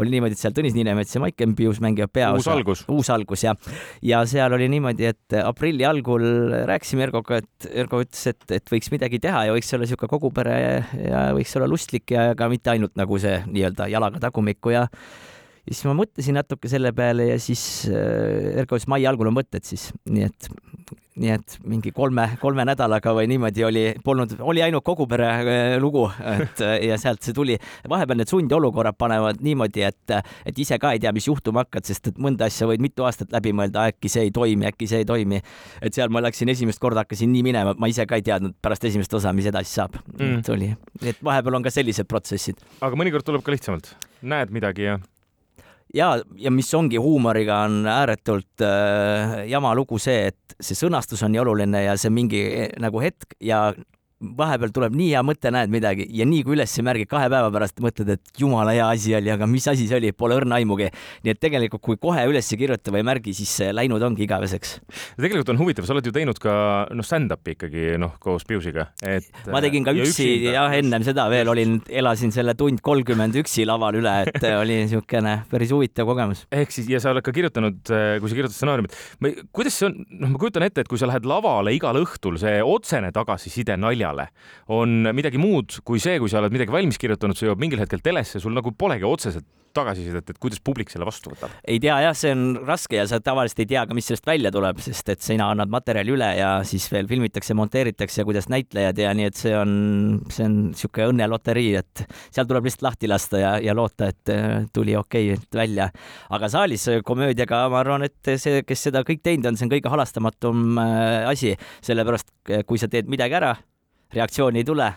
oli 0.00 0.14
niimoodi, 0.14 0.36
et 0.36 0.42
seal 0.42 0.54
Tõnis 0.56 0.76
Niinemets 0.76 1.14
ja 1.14 1.22
Maiken 1.22 1.54
Pius 1.58 1.80
mängivad 1.84 2.12
peaosa. 2.14 2.40
uus 2.40 2.50
algus. 2.54 2.84
uus 2.90 3.10
algus 3.14 3.44
jah. 3.46 3.74
ja 4.02 4.22
seal 4.28 4.56
oli 4.56 4.68
niimoodi, 4.72 5.10
et 5.12 5.38
aprilli 5.42 5.86
algul 5.88 6.26
rääkisime 6.70 7.08
Ergoga, 7.08 7.42
et 7.42 7.68
Ergo 7.72 8.02
ütles, 8.04 8.24
et, 8.32 8.46
et 8.58 8.74
võiks 8.74 8.90
midagi 8.94 9.20
teha 9.22 9.46
ja 9.48 9.54
võiks 9.56 9.70
olla 9.74 9.86
niisugune 9.86 10.14
kogupere 10.16 10.56
ja 10.98 11.28
võiks 11.36 11.54
olla 11.58 11.70
lustlik 11.70 12.16
ja 12.16 12.32
ka 12.38 12.50
mitte 12.52 12.74
ainult 12.74 12.96
nagu 13.00 13.20
see 13.22 13.38
nii-öelda 13.46 13.88
jalaga 13.92 14.26
tagumikku 14.28 14.74
ja 14.74 14.88
ja 15.64 15.72
siis 15.72 15.86
ma 15.88 15.94
mõtlesin 15.96 16.36
natuke 16.36 16.68
selle 16.68 16.92
peale 16.96 17.30
ja 17.30 17.36
siis 17.40 17.62
äh, 17.88 18.52
Erko 18.60 18.76
ütles 18.76 18.88
mai 18.90 19.04
algul 19.08 19.30
on 19.30 19.38
mõtted 19.38 19.64
siis, 19.66 19.88
nii 20.10 20.26
et, 20.28 20.48
nii 21.20 21.30
et 21.30 21.56
mingi 21.70 21.92
kolme, 21.94 22.24
kolme 22.42 22.64
nädalaga 22.66 23.12
või 23.14 23.28
niimoodi 23.30 23.64
oli, 23.66 23.82
polnud, 24.04 24.34
oli 24.42 24.64
ainult 24.64 24.82
kogu 24.86 25.06
pere 25.10 25.28
äh, 25.30 25.74
lugu, 25.82 26.08
et 26.32 26.62
ja 26.88 26.98
sealt 26.98 27.22
see 27.22 27.36
tuli. 27.36 27.58
vahepeal 27.88 28.18
need 28.18 28.32
sundiolukorrad 28.32 28.98
panevad 28.98 29.38
niimoodi, 29.44 29.84
et, 29.86 30.16
et 30.46 30.58
ise 30.58 30.78
ka 30.82 30.94
ei 30.94 31.02
tea, 31.02 31.12
mis 31.14 31.28
juhtuma 31.30 31.62
hakkad, 31.62 31.86
sest 31.86 32.10
et 32.10 32.18
mõnda 32.18 32.48
asja 32.50 32.66
võid 32.70 32.82
mitu 32.82 33.06
aastat 33.06 33.30
läbi 33.34 33.54
mõelda, 33.54 33.86
äkki 33.92 34.10
see 34.10 34.26
ei 34.26 34.34
toimi, 34.34 34.66
äkki 34.72 34.90
see 34.90 35.04
ei 35.04 35.08
toimi. 35.08 35.40
et 35.80 35.94
seal 35.94 36.10
ma 36.10 36.24
läksin 36.24 36.50
esimest 36.50 36.82
korda, 36.82 37.06
hakkasin 37.06 37.30
nii 37.30 37.46
minema, 37.46 37.76
et 37.76 37.82
ma 37.82 37.90
ise 37.90 38.06
ka 38.10 38.18
ei 38.18 38.26
teadnud 38.26 38.58
pärast 38.62 38.90
esimest 38.90 39.14
osa, 39.14 39.32
mis 39.32 39.46
edasi 39.50 39.70
saab 39.78 39.94
mm.. 40.18 40.38
et 40.40 40.52
oli, 40.56 40.74
et 41.06 41.24
vahepeal 41.24 41.60
on 41.60 41.66
ka 41.66 41.70
sellised 41.74 42.10
protsessid. 42.10 42.58
aga 42.82 42.98
mõnikord 42.98 43.26
tuleb 43.26 43.46
ka 43.46 43.54
lihtsamalt, 43.54 43.94
näed 44.26 44.50
midagi 44.54 44.90
ja 44.90 44.98
ja, 45.94 46.10
ja 46.36 46.50
mis 46.50 46.70
ongi 46.74 47.00
huumoriga, 47.00 47.62
on 47.68 47.86
ääretult 47.90 48.64
äh, 48.64 49.44
jama 49.50 49.74
lugu 49.74 49.98
see, 50.02 50.30
et 50.32 50.56
see 50.60 50.78
sõnastus 50.78 51.22
on 51.24 51.34
nii 51.34 51.42
oluline 51.44 51.84
ja 51.86 51.96
see 52.00 52.12
mingi 52.14 52.42
eh, 52.48 52.70
nagu 52.82 53.02
hetk 53.02 53.36
ja 53.42 53.68
vahepeal 54.38 54.72
tuleb 54.74 54.94
nii 54.96 55.10
hea 55.12 55.22
mõte, 55.26 55.52
näed 55.54 55.72
midagi 55.72 56.06
ja 56.16 56.26
nii 56.28 56.42
kui 56.46 56.56
üles 56.56 56.72
ei 56.78 56.86
märgi, 56.86 57.06
kahe 57.10 57.28
päeva 57.32 57.50
pärast 57.54 57.80
mõtled, 57.84 58.14
et 58.16 58.40
jumala 58.40 58.74
hea 58.74 58.86
asi 58.88 59.14
oli, 59.16 59.32
aga 59.34 59.48
mis 59.50 59.66
asi 59.70 59.88
see 59.90 59.98
oli, 59.98 60.12
pole 60.16 60.38
õrna 60.38 60.58
aimugi. 60.60 60.90
nii 61.24 61.34
et 61.34 61.40
tegelikult, 61.42 61.82
kui 61.84 62.00
kohe 62.00 62.24
üles 62.30 62.48
ei 62.52 62.60
kirjuta 62.60 62.94
või 62.94 63.02
ei 63.02 63.08
märgi, 63.10 63.34
siis 63.36 63.52
läinud 63.74 64.02
ongi 64.02 64.24
igaveseks. 64.26 64.78
tegelikult 65.18 65.52
on 65.54 65.60
huvitav, 65.60 65.88
sa 65.88 65.96
oled 65.96 66.08
ju 66.08 66.14
teinud 66.14 66.40
ka 66.42 66.54
noh, 66.94 67.06
stand-up'i 67.06 67.56
ikkagi 67.58 67.98
noh, 68.00 68.16
koos 68.22 68.46
Piusiga, 68.48 68.88
et. 69.02 69.28
ma 69.52 69.62
tegin 69.64 69.86
ka 69.86 69.94
üksi 69.96 70.28
ja 70.46 70.56
jah, 70.58 70.76
ennem 70.78 71.04
seda 71.06 71.26
veel 71.32 71.50
olin, 71.52 71.78
elasin 71.88 72.32
selle 72.34 72.56
tund 72.58 72.82
kolmkümmend 72.84 73.36
üksi 73.42 73.66
laval 73.68 73.98
üle, 74.00 74.14
et 74.24 74.48
oli 74.54 74.82
niisugune 74.84 75.36
päris 75.50 75.72
huvitav 75.74 76.08
kogemus. 76.08 76.44
ehk 76.52 76.74
siis 76.74 76.88
ja 76.90 77.00
sa 77.02 77.12
oled 77.14 77.24
ka 77.24 77.34
kirjutanud, 77.34 77.80
kui 77.84 78.30
sa 78.30 78.38
kirjutad 78.38 78.56
stsenaariumit, 78.56 78.98
kuidas 79.54 79.78
see 79.80 79.90
on, 79.90 80.00
noh, 80.08 80.34
ma 80.34 80.40
kujutan 80.40 80.66
ette, 80.66 80.84
et 80.84 80.90
kui 80.90 81.00
sa 81.00 81.08
lähed 81.10 81.26
lavale 81.28 81.74
igal 81.76 81.98
õhtul, 82.00 82.38
see 82.40 82.60
otsene 82.64 83.10
tagasiside 83.14 83.76
naljale 83.80 84.13
peale 84.14 84.30
on 84.74 85.10
midagi 85.14 85.40
muud 85.40 85.80
kui 85.84 86.00
see, 86.02 86.20
kui 86.22 86.30
sa 86.30 86.40
oled 86.40 86.54
midagi 86.54 86.74
valmis 86.74 87.00
kirjutanud, 87.00 87.36
see 87.38 87.50
jõuab 87.50 87.60
mingil 87.62 87.82
hetkel 87.82 88.02
telesse, 88.04 88.40
sul 88.42 88.54
nagu 88.56 88.72
polegi 88.78 89.06
otseselt 89.08 89.46
tagasisidet, 89.74 90.30
et 90.30 90.38
kuidas 90.42 90.60
publik 90.64 90.92
selle 90.92 91.06
vastu 91.08 91.32
võtab? 91.32 91.52
ei 91.66 91.80
tea 91.82 91.96
jah, 92.06 92.14
see 92.16 92.32
on 92.34 92.44
raske 92.66 92.98
ja 92.98 93.06
sa 93.10 93.20
tavaliselt 93.24 93.64
ei 93.64 93.70
tea 93.74 93.84
ka, 93.88 93.96
mis 93.96 94.08
sellest 94.08 94.26
välja 94.28 94.52
tuleb, 94.54 94.80
sest 94.84 95.10
et 95.12 95.24
sina 95.24 95.48
annad 95.52 95.72
materjali 95.72 96.14
üle 96.14 96.30
ja 96.38 96.50
siis 96.68 96.86
veel 96.92 97.08
filmitakse, 97.10 97.56
monteeritakse 97.58 98.22
ja 98.22 98.28
kuidas 98.28 98.48
näitlejad 98.52 99.02
ja 99.02 99.12
nii 99.16 99.28
et 99.30 99.40
see 99.40 99.54
on, 99.58 99.74
see 100.32 100.46
on 100.46 100.56
niisugune 100.70 101.10
õnneloterii, 101.14 101.74
et 101.80 102.04
seal 102.28 102.48
tuleb 102.50 102.68
lihtsalt 102.68 102.88
lahti 102.88 103.10
lasta 103.10 103.42
ja, 103.42 103.52
ja 103.62 103.76
loota, 103.76 104.10
et 104.14 104.32
äh, 104.32 104.64
tuli 104.74 104.96
okei 104.98 105.32
okay 105.34 105.60
välja. 105.64 105.90
aga 106.34 106.50
saalis 106.52 106.86
komöödiaga 107.06 107.64
ma 107.72 107.82
arvan, 107.82 108.06
et 108.06 108.34
see, 108.38 108.62
kes 108.66 108.88
seda 108.90 109.04
kõik 109.06 109.24
teinud 109.26 109.50
on, 109.50 109.58
see 109.58 109.68
on 109.68 109.74
kõige 109.74 109.92
halastamatum 109.92 110.80
äh, 110.80 111.30
asi, 111.30 111.54
sellepärast 111.84 112.30
kui 112.68 112.80
sa 112.80 112.90
teed 112.90 113.10
midagi 113.10 113.40
ära 113.40 113.54
reaktsiooni 114.14 114.62
ei 114.62 114.66
tule, 114.68 114.90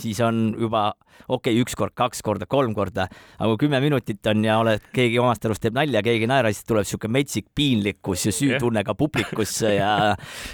siis 0.00 0.20
on 0.24 0.50
juba 0.60 0.90
okei 1.28 1.54
okay,, 1.54 1.62
üks 1.62 1.76
kord, 1.78 1.94
kaks 1.96 2.20
korda, 2.24 2.46
kolm 2.50 2.74
korda, 2.76 3.06
aga 3.38 3.48
kui 3.52 3.64
kümme 3.64 3.80
minutit 3.82 4.26
on 4.30 4.44
ja 4.44 4.58
oled, 4.60 4.84
keegi 4.94 5.18
omast 5.22 5.46
arust 5.48 5.62
teeb 5.64 5.76
nalja, 5.76 6.02
keegi 6.04 6.26
ei 6.26 6.30
naera, 6.30 6.52
siis 6.52 6.66
tuleb 6.68 6.86
siuke 6.88 7.10
metsik 7.12 7.48
piinlikkus 7.56 8.26
ja 8.28 8.34
süütunne 8.36 8.84
ka 8.86 8.94
publikusse 8.98 9.76
ja 9.78 9.90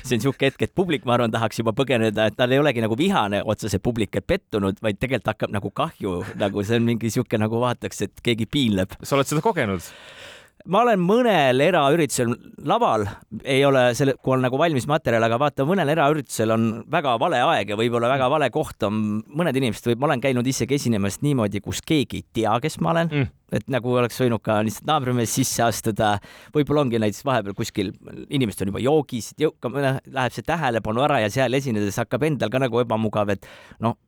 see 0.05 0.19
on 0.19 0.27
siuke 0.29 0.51
hetk, 0.51 0.67
et 0.69 0.75
publik, 0.75 1.07
ma 1.09 1.17
arvan, 1.19 1.33
tahaks 1.35 1.63
juba 1.63 1.75
põgeneda, 1.77 2.29
et 2.31 2.39
tal 2.39 2.55
ei 2.55 2.63
olegi 2.63 2.85
nagu 2.85 2.99
vihane 2.99 3.43
otseselt 3.43 3.85
publik, 3.85 4.15
et 4.19 4.29
pettunud, 4.29 4.79
vaid 4.85 5.01
tegelikult 5.01 5.35
hakkab 5.35 5.57
nagu 5.59 5.73
kahju, 5.83 6.21
nagu 6.41 6.67
see 6.67 6.79
on 6.81 6.87
mingi 6.93 7.13
siuke 7.13 7.41
nagu 7.41 7.63
vaataks, 7.63 8.07
et 8.09 8.23
keegi 8.25 8.49
piinleb. 8.51 8.97
sa 9.03 9.19
oled 9.19 9.29
seda 9.29 9.45
kogenud? 9.45 9.93
Ma 10.71 10.83
olen 10.85 11.01
mõnel 11.03 11.63
eraüritusel 11.65 12.33
laval, 12.69 13.05
ei 13.43 13.65
ole 13.67 13.85
selle, 13.99 14.15
kui 14.23 14.37
on 14.37 14.45
nagu 14.45 14.59
valmis 14.61 14.87
materjal, 14.91 15.25
aga 15.27 15.39
vaata, 15.41 15.67
mõnel 15.69 15.91
eraüritusel 15.95 16.55
on 16.55 16.67
väga 16.93 17.15
vale 17.23 17.41
aeg 17.43 17.73
ja 17.73 17.79
võib-olla 17.79 18.11
väga 18.13 18.29
vale 18.33 18.51
koht 18.55 18.87
on, 18.87 19.01
mõned 19.33 19.59
inimesed 19.59 19.91
või 19.91 19.99
ma 19.99 20.11
olen 20.11 20.23
käinud 20.25 20.51
isegi 20.53 20.79
esinemas 20.79 21.21
niimoodi, 21.25 21.63
kus 21.65 21.83
keegi 21.87 22.23
ei 22.23 22.27
tea, 22.41 22.55
kes 22.63 22.79
ma 22.83 22.93
olen. 22.95 23.11
Mm. 23.11 23.33
Et 23.53 23.67
nagu 23.69 23.91
oleks 23.93 24.17
võinud 24.23 24.41
ka 24.45 24.61
lihtsalt 24.65 24.87
naabrimees 24.89 25.35
sisse 25.37 25.65
astuda, 25.67 26.15
võib-olla 26.55 26.87
ongi 26.87 27.03
näiteks 27.03 27.27
vahepeal 27.29 27.57
kuskil 27.59 27.91
inimesed 28.33 28.65
on 28.65 28.73
juba 28.73 28.81
joogis, 28.81 29.35
läheb 29.37 30.33
see 30.33 30.47
tähelepanu 30.47 31.05
ära 31.05 31.21
ja 31.21 31.29
seal 31.33 31.53
esinedes 31.59 32.01
hakkab 32.01 32.25
endal 32.31 32.53
ka 32.53 32.63
nagu 32.63 32.81
ebamugav, 32.81 33.35
et 33.35 33.45
noh, 33.85 33.99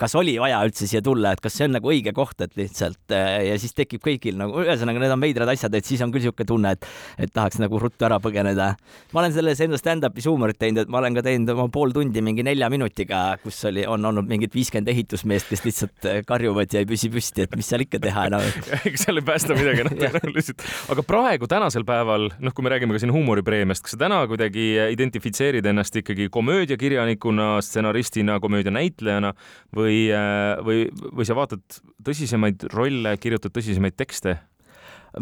kas 0.00 0.14
oli 0.18 0.34
vaja 0.40 0.58
üldse 0.66 0.86
siia 0.88 1.00
tulla, 1.04 1.32
et 1.32 1.40
kas 1.42 1.54
see 1.56 1.66
on 1.66 1.76
nagu 1.78 1.90
õige 1.90 2.12
koht, 2.16 2.40
et 2.44 2.52
lihtsalt 2.58 3.14
äh, 3.16 3.46
ja 3.48 3.56
siis 3.60 3.72
tekib 3.76 4.02
kõigil 4.04 4.36
nagu, 4.38 4.60
ühesõnaga 4.60 5.00
need 5.00 5.14
on 5.14 5.22
veidrad 5.24 5.52
asjad, 5.52 5.74
et 5.76 5.88
siis 5.88 6.02
on 6.04 6.12
küll 6.12 6.24
niisugune 6.26 6.48
tunne, 6.48 6.72
et, 6.76 6.88
et 7.22 7.32
tahaks 7.32 7.60
nagu 7.62 7.80
ruttu 7.80 8.06
ära 8.08 8.18
põgeneda. 8.22 8.68
ma 9.12 9.22
olen 9.22 9.34
selles 9.34 9.60
enda 9.64 9.80
stand-up'is 9.80 10.28
huumorit 10.28 10.58
teinud, 10.60 10.84
et 10.84 10.92
ma 10.92 11.00
olen 11.00 11.16
ka 11.16 11.24
teinud 11.24 11.52
oma 11.54 11.68
pool 11.72 11.94
tundi 11.96 12.22
mingi 12.24 12.44
nelja 12.46 12.68
minutiga, 12.72 13.22
kus 13.42 13.62
oli, 13.70 13.86
on 13.88 14.04
olnud 14.10 14.28
mingid 14.28 14.52
viiskümmend 14.56 14.92
ehitusmeest, 14.92 15.48
kes 15.52 15.64
lihtsalt 15.64 16.10
äh, 16.10 16.20
karjuvad 16.28 16.76
ja 16.76 16.84
ei 16.84 16.88
püsi 16.88 17.10
püsti, 17.12 17.46
et 17.46 17.56
mis 17.56 17.72
seal 17.72 17.86
ikka 17.86 18.00
teha 18.04 18.26
enam 18.30 18.44
no. 18.46 18.80
ega 18.82 19.00
seal 19.00 19.22
ei 19.22 19.26
päästa 19.26 19.56
midagi 19.56 19.84
noh 19.88 19.96
tõenäoliselt. 19.96 20.66
aga 20.92 21.06
praegu, 21.08 21.48
tänasel 21.48 21.88
päeval, 21.88 22.28
noh, 22.36 22.56
kui 22.56 22.66
me 22.66 22.74
räägime 22.74 22.96
ka 22.96 23.00
siin 23.00 23.14
huumoripreemiast, 23.16 23.86
kas 23.86 23.96
sa 23.96 24.02
täna 24.04 24.20
kuidagi 24.28 24.68
identifitseerid 24.92 25.66
ennast 25.72 25.96
ikkagi 26.02 26.28
komöödiakirjanikuna, 26.36 27.54
stsenaristina, 27.64 28.40
komöödianäitlejana 28.44 29.32
või 29.76 29.85
või, 29.86 30.02
äh, 30.14 30.58
või, 30.66 30.84
või 31.16 31.28
sa 31.28 31.38
vaatad 31.38 31.80
tõsisemaid 32.06 32.68
rolle, 32.74 33.16
kirjutad 33.22 33.54
tõsisemaid 33.54 33.96
tekste? 33.98 34.38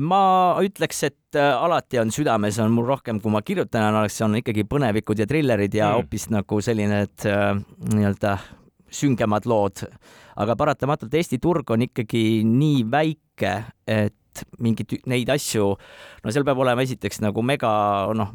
ma 0.01 0.57
ütleks, 0.65 1.05
et 1.07 1.39
äh, 1.39 1.53
alati 1.55 2.01
on 2.03 2.11
südames 2.15 2.59
on 2.63 2.73
mul 2.75 2.89
rohkem, 2.89 3.21
kui 3.23 3.31
ma 3.31 3.45
kirjutan, 3.47 3.95
oleks, 3.95 4.19
on 4.27 4.35
ikkagi 4.41 4.67
põnevikud 4.67 5.21
ja 5.23 5.27
trillerid 5.31 5.75
ja 5.77 5.93
mm. 5.93 6.01
hoopis 6.01 6.29
nagu 6.35 6.59
selline, 6.65 7.05
et 7.07 7.27
äh, 7.31 7.53
nii-öelda 7.93 8.37
süngemad 8.95 9.47
lood. 9.51 9.85
aga 10.37 10.57
paratamatult 10.59 11.15
Eesti 11.15 11.39
turg 11.43 11.71
on 11.71 11.87
ikkagi 11.87 12.43
nii 12.47 12.83
väike, 12.91 13.55
et 13.87 14.45
mingeid 14.59 14.97
neid 15.07 15.31
asju, 15.31 15.69
no 16.25 16.35
seal 16.35 16.47
peab 16.47 16.59
olema 16.59 16.83
esiteks 16.83 17.21
nagu 17.23 17.43
mega 17.47 17.71
noh, 18.19 18.35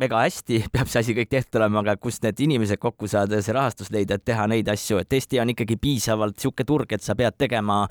väga 0.00 0.24
hästi 0.26 0.62
peab 0.74 0.90
see 0.90 1.02
asi 1.02 1.16
kõik 1.16 1.32
tehtud 1.32 1.60
olema, 1.60 1.82
aga 1.84 1.96
kust 2.00 2.24
need 2.26 2.40
inimesed 2.46 2.80
kokku 2.82 3.10
saada 3.10 3.40
ja 3.40 3.44
see 3.44 3.56
rahastus 3.56 3.92
leida, 3.94 4.18
et 4.18 4.26
teha 4.26 4.48
neid 4.50 4.68
asju, 4.72 5.02
et 5.02 5.18
Eesti 5.18 5.40
on 5.42 5.54
ikkagi 5.54 5.78
piisavalt 5.80 6.36
niisugune 6.36 6.68
turg, 6.68 6.92
et 6.92 7.04
sa 7.04 7.16
pead 7.18 7.38
tegema 7.38 7.84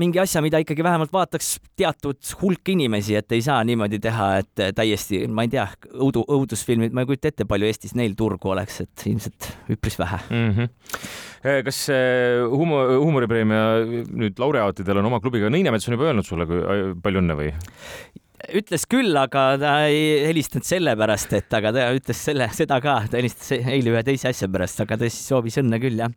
mingi 0.00 0.18
asja, 0.18 0.40
mida 0.42 0.58
ikkagi 0.58 0.82
vähemalt 0.82 1.12
vaataks 1.14 1.52
teatud 1.78 2.18
hulk 2.40 2.70
inimesi, 2.72 3.14
et 3.18 3.32
ei 3.32 3.42
saa 3.46 3.60
niimoodi 3.66 4.00
teha, 4.02 4.28
et 4.42 4.62
täiesti, 4.74 5.20
ma 5.30 5.44
ei 5.46 5.52
tea, 5.52 5.68
õudu, 5.94 6.24
õudusfilmid, 6.34 6.94
ma 6.94 7.04
ei 7.04 7.10
kujuta 7.10 7.30
ette, 7.30 7.46
palju 7.46 7.68
Eestis 7.68 7.94
neil 7.98 8.16
turgu 8.18 8.50
oleks, 8.50 8.80
et 8.82 9.06
ilmselt 9.10 9.50
üpris 9.70 9.98
vähe 10.00 10.18
mm. 10.24 10.50
-hmm. 10.56 11.62
kas 11.68 11.80
huumor, 12.50 12.96
huumoripreemia 12.96 13.62
nüüd 14.10 14.42
laureaatidel 14.42 14.98
on 14.98 15.12
oma 15.12 15.22
klubiga, 15.22 15.52
Nõinemets 15.52 15.86
on 15.88 15.98
juba 15.98 16.10
öelnud 16.10 16.26
sulle, 16.26 16.48
palju 17.02 17.22
õnne 17.22 17.38
või? 17.38 17.54
Ütles 18.60 18.86
küll, 18.90 19.14
aga 19.16 19.44
ta 19.60 19.74
ei 19.88 20.26
helistanud 20.28 20.66
sellepärast, 20.68 21.32
et 21.38 21.56
aga 21.56 21.72
ta 21.74 21.86
ütles 21.96 22.24
selle, 22.28 22.48
seda 22.56 22.80
ka, 22.84 22.98
ta 23.10 23.20
helistas 23.20 23.54
eile 23.56 23.94
ühe 23.94 24.02
teise 24.06 24.30
asja 24.32 24.50
pärast, 24.52 24.82
aga 24.84 25.00
ta 25.00 25.08
siis 25.08 25.30
soovis 25.30 25.60
õnne 25.62 25.80
küll, 25.82 26.02
jah 26.02 26.12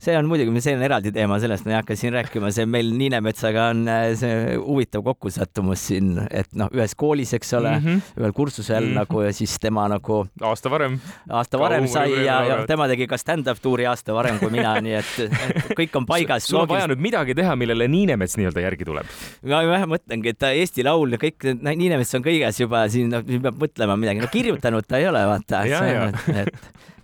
see 0.00 0.16
on 0.16 0.28
muidugi, 0.30 0.62
see 0.64 0.74
on 0.76 0.82
eraldi 0.84 1.12
teema, 1.12 1.36
sellest 1.42 1.66
ma 1.66 1.74
ei 1.74 1.76
hakka 1.76 1.96
siin 1.98 2.14
rääkima, 2.16 2.50
see 2.56 2.64
meil 2.70 2.88
Niinemetsaga 2.96 3.66
on 3.74 3.82
äh, 3.90 4.06
see 4.18 4.56
huvitav 4.56 5.04
kokkusattumus 5.04 5.82
siin, 5.90 6.14
et 6.32 6.48
noh, 6.56 6.70
ühes 6.72 6.94
koolis, 6.98 7.34
eks 7.36 7.52
ole 7.58 7.74
mm, 7.74 7.84
-hmm. 7.84 8.22
ühel 8.22 8.34
kursusel 8.36 8.80
mm 8.80 8.88
-hmm. 8.90 9.00
nagu 9.02 9.22
ja 9.26 9.32
siis 9.36 9.58
tema 9.60 9.86
nagu 9.92 10.22
aasta 10.40 10.72
varem, 10.72 10.98
aasta 11.28 11.60
varem 11.60 11.88
sai 11.88 12.24
ja, 12.24 12.40
ja 12.48 12.58
tema 12.66 12.88
tegi 12.88 13.06
ka 13.06 13.18
stand-up 13.20 13.60
tuuri 13.62 13.86
aasta 13.86 14.14
varem 14.16 14.38
kui 14.38 14.50
mina, 14.50 14.74
nii 14.80 14.96
et, 15.02 15.12
et 15.26 15.76
kõik 15.76 16.00
on 16.00 16.06
paigas. 16.14 16.48
sul 16.48 16.62
on 16.62 16.68
vaja 16.68 16.88
nüüd 16.88 17.00
midagi 17.00 17.34
teha, 17.34 17.56
millele 17.56 17.88
Niinemets 17.88 18.36
nii-öelda 18.40 18.60
järgi 18.60 18.84
tuleb. 18.84 19.06
ma 19.44 19.62
jah 19.62 19.86
mõtlengi, 19.86 20.32
et 20.32 20.42
Eesti 20.50 20.84
Laul 20.84 21.12
ja 21.12 21.18
kõik, 21.20 21.44
Niinemets 21.60 22.14
on 22.14 22.24
kõiges 22.24 22.60
juba 22.60 22.88
siin, 22.88 23.12
peab 23.12 23.60
mõtlema 23.60 23.96
midagi, 24.00 24.24
no 24.24 24.32
kirjutanud 24.32 24.88
ta 24.88 24.96
ei 24.96 25.08
ole, 25.08 25.26
vaata. 25.26 25.64
et 26.40 26.56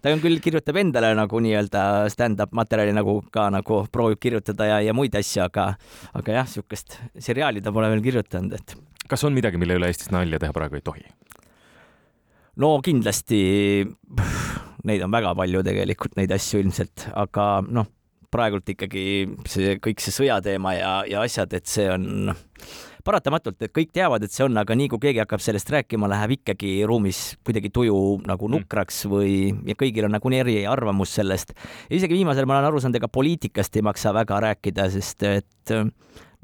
ta 0.06 0.12
on 0.14 0.22
küll, 0.22 0.38
kirjutab 0.38 0.76
endale 0.78 1.10
nagu 1.18 1.38
nii-öelda 1.42 1.80
stand-up 2.12 2.52
materjali 2.54 2.92
nagu 2.94 3.18
ka 3.34 3.48
nagu 3.50 3.80
proovib 3.90 4.20
kirjutada 4.22 4.68
ja, 4.70 4.76
ja 4.86 4.94
muid 4.94 5.16
asju, 5.18 5.42
aga, 5.48 5.72
aga 6.14 6.36
jah, 6.36 6.46
niisugust 6.46 6.98
seriaali 7.18 7.62
ta 7.64 7.72
pole 7.74 7.90
veel 7.90 8.04
kirjutanud, 8.04 8.54
et. 8.54 8.76
kas 9.10 9.26
on 9.26 9.34
midagi, 9.34 9.58
mille 9.58 9.80
üle 9.80 9.90
Eestis 9.90 10.12
nalja 10.14 10.38
teha 10.42 10.54
praegu 10.54 10.78
ei 10.78 10.86
tohi? 10.86 11.02
no 12.62 12.70
kindlasti, 12.86 13.40
neid 14.86 15.02
on 15.02 15.16
väga 15.16 15.34
palju 15.42 15.64
tegelikult, 15.66 16.14
neid 16.20 16.38
asju 16.38 16.62
ilmselt, 16.62 17.08
aga 17.26 17.48
noh, 17.66 17.90
praegult 18.30 18.70
ikkagi 18.76 19.02
see 19.50 19.74
kõik 19.82 20.02
see 20.04 20.14
sõjateema 20.14 20.76
ja, 20.76 20.92
ja 21.10 21.26
asjad, 21.26 21.50
et 21.58 21.66
see 21.66 21.90
on 21.90 22.30
paratamatult, 23.06 23.60
et 23.62 23.72
kõik 23.74 23.92
teavad, 23.94 24.24
et 24.26 24.34
see 24.34 24.44
on, 24.46 24.56
aga 24.60 24.76
nii 24.78 24.90
kui 24.92 25.02
keegi 25.06 25.22
hakkab 25.22 25.42
sellest 25.42 25.70
rääkima, 25.72 26.08
läheb 26.10 26.36
ikkagi 26.38 26.72
ruumis 26.88 27.22
kuidagi 27.46 27.70
tuju 27.74 27.98
nagu 28.26 28.48
mm. 28.48 28.56
nukraks 28.58 29.04
või, 29.10 29.36
ja 29.68 29.78
kõigil 29.78 30.08
on 30.08 30.16
nagunii 30.16 30.42
eriarvamus 30.42 31.14
sellest. 31.20 31.54
isegi 31.90 32.18
viimasel 32.18 32.48
ma 32.48 32.58
olen 32.58 32.70
aru 32.70 32.82
saanud, 32.82 32.98
ega 33.00 33.10
poliitikast 33.12 33.78
ei 33.78 33.86
maksa 33.86 34.14
väga 34.16 34.40
rääkida, 34.48 34.90
sest 34.94 35.26
et 35.28 35.76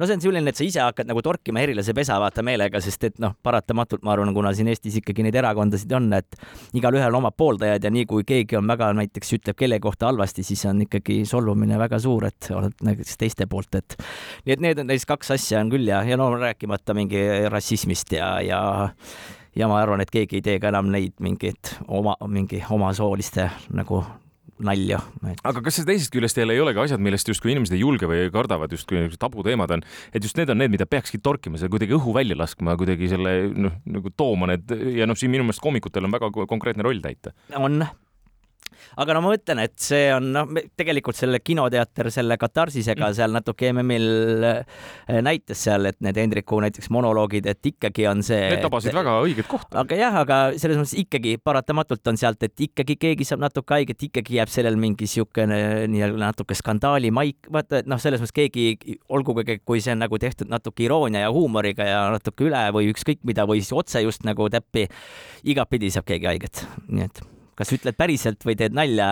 no 0.03 0.09
see 0.09 0.19
on 0.19 0.23
selline, 0.25 0.51
et 0.51 0.59
sa 0.59 0.65
ise 0.67 0.81
hakkad 0.83 1.07
nagu 1.07 1.23
torkima 1.23 1.63
erilase 1.63 1.95
pesa 1.95 2.17
vaata 2.19 2.43
meelega, 2.47 2.81
sest 2.83 3.07
et 3.07 3.21
noh, 3.23 3.37
paratamatult 3.47 4.03
ma 4.03 4.17
arvan, 4.17 4.33
kuna 4.35 4.51
siin 4.57 4.71
Eestis 4.73 4.97
ikkagi 4.99 5.23
neid 5.23 5.37
erakondasid 5.39 5.93
on, 5.95 6.09
et 6.17 6.39
igalühel 6.79 7.19
omad 7.19 7.37
pooldajad 7.39 7.87
ja 7.87 7.93
nii 7.95 8.09
kui 8.11 8.27
keegi 8.27 8.59
on 8.59 8.67
väga 8.67 8.91
näiteks 8.99 9.37
ütleb 9.39 9.59
kellegi 9.59 9.85
kohta 9.85 10.09
halvasti, 10.11 10.43
siis 10.47 10.65
on 10.71 10.83
ikkagi 10.89 11.21
solvumine 11.29 11.79
väga 11.79 12.01
suur, 12.03 12.27
et 12.27 12.51
oled 12.55 12.83
näiteks 12.83 13.21
teiste 13.21 13.47
poolt, 13.51 13.79
et 13.79 13.95
nii 14.47 14.57
et 14.57 14.65
need 14.67 14.83
on 14.83 14.91
neist 14.91 15.07
kaks 15.11 15.31
asja 15.37 15.63
on 15.63 15.71
küll 15.73 15.87
ja, 15.87 16.03
ja 16.07 16.19
no 16.19 16.33
rääkimata 16.35 16.97
mingi 16.99 17.23
rassismist 17.53 18.19
ja, 18.19 18.35
ja 18.43 18.63
ja 19.57 19.69
ma 19.69 19.79
arvan, 19.83 20.01
et 20.03 20.11
keegi 20.11 20.41
ei 20.41 20.45
tee 20.45 20.59
ka 20.59 20.73
enam 20.73 20.91
neid 20.91 21.15
mingeid 21.23 21.77
oma, 21.87 22.17
mingi 22.27 22.63
omasooliste 22.73 23.51
nagu 23.77 24.03
nalja 24.67 25.01
et.... 25.29 25.41
aga 25.49 25.63
kas 25.65 25.79
see 25.79 25.89
teisest 25.89 26.13
küljest 26.15 26.39
jälle 26.39 26.57
ei 26.57 26.63
olegi 26.63 26.83
asjad, 26.85 27.03
millest 27.03 27.29
justkui 27.31 27.55
inimesed 27.55 27.77
ei 27.77 27.83
julge 27.83 28.09
või 28.11 28.27
kardavad, 28.35 28.73
justkui 28.75 29.05
tabuteemad 29.21 29.77
on, 29.79 29.85
et 30.13 30.23
just 30.25 30.39
need 30.41 30.53
on 30.53 30.61
need, 30.63 30.73
mida 30.75 30.89
peakski 30.89 31.21
torkima, 31.23 31.61
selle 31.61 31.73
kuidagi 31.73 31.97
õhu 31.99 32.15
välja 32.17 32.39
laskma, 32.39 32.77
kuidagi 32.81 33.11
selle 33.13 33.35
noh, 33.53 33.77
nagu 33.99 34.15
tooma 34.17 34.53
need 34.55 34.73
ja 34.99 35.09
noh, 35.09 35.19
siin 35.19 35.33
minu 35.35 35.47
meelest 35.47 35.63
koomikutel 35.65 36.09
on 36.09 36.15
väga 36.15 36.33
konkreetne 36.51 36.87
roll 36.87 37.03
täita. 37.05 37.35
on 37.59 37.83
aga 38.97 39.17
no 39.17 39.23
ma 39.25 39.33
mõtlen, 39.35 39.63
et 39.65 39.77
see 39.81 40.09
on 40.15 40.31
noh, 40.35 40.51
tegelikult 40.79 41.19
selle 41.19 41.41
kinoteater 41.43 42.11
selle 42.15 42.39
katarsisega 42.41 43.09
mm. 43.09 43.17
seal 43.19 43.35
natuke 43.35 43.73
MM-il 43.73 44.47
äh, 44.49 45.21
näitas 45.25 45.65
seal, 45.67 45.89
et 45.91 45.99
need 46.05 46.19
Hendriku 46.21 46.61
näiteks 46.63 46.91
monoloogid, 46.95 47.47
et 47.51 47.73
ikkagi 47.73 48.07
on 48.11 48.23
see. 48.27 48.41
Need 48.55 48.65
tabasid 48.65 48.93
et, 48.93 48.99
väga 48.99 49.17
õiget 49.27 49.49
kohta. 49.51 49.83
aga 49.83 49.99
jah, 49.99 50.19
aga 50.23 50.41
selles 50.61 50.81
mõttes 50.81 50.97
ikkagi 51.03 51.37
paratamatult 51.43 52.13
on 52.13 52.21
sealt, 52.21 52.43
et 52.47 52.67
ikkagi 52.69 52.99
keegi 53.01 53.27
saab 53.29 53.43
natuke 53.45 53.77
haiget, 53.77 54.07
ikkagi 54.09 54.39
jääb 54.39 54.53
sellel 54.53 54.79
mingi 54.81 55.09
siukene 55.11 55.89
nii-öelda 55.93 56.23
natuke 56.23 56.57
skandaali 56.59 57.13
maik, 57.15 57.51
vaata, 57.53 57.83
et 57.83 57.91
noh, 57.91 58.01
selles 58.03 58.23
mõttes 58.23 58.37
keegi, 58.37 58.99
olgugi 59.13 59.59
kui 59.65 59.83
see 59.83 59.95
on 59.97 60.03
nagu 60.05 60.19
tehtud 60.21 60.51
natuke 60.53 60.87
iroonia 60.87 61.27
ja 61.27 61.35
huumoriga 61.35 61.87
ja 61.89 62.03
natuke 62.15 62.49
üle 62.49 62.63
või 62.75 62.91
ükskõik 62.93 63.23
mida 63.29 63.47
või 63.49 63.63
siis 63.63 63.75
otse 63.77 64.03
just 64.05 64.27
nagu 64.29 64.49
täppi, 64.53 64.89
igatpidi 65.49 65.93
saab 65.93 66.09
keegi 66.09 66.31
haiget, 66.31 66.65
nii 66.89 67.09
et 67.09 67.23
kas 67.59 67.73
ütled 67.77 67.97
päriselt 67.99 68.43
või 68.47 68.57
teed 68.59 68.75
nalja, 68.77 69.07